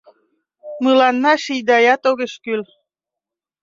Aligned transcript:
Мыланна 0.83 1.33
шийдаят 1.43 2.01
огеш 2.09 2.33
кӱл 2.43 2.61